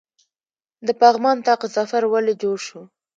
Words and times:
د 0.87 0.89
پغمان 1.01 1.37
طاق 1.47 1.61
ظفر 1.75 2.03
ولې 2.13 2.33
جوړ 2.41 2.57
شو؟ 2.67 2.81